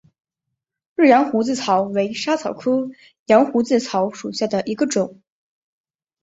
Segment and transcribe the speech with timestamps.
[0.95, 2.89] 日羊胡子草为莎草科
[3.27, 5.21] 羊胡子草属下的一个种。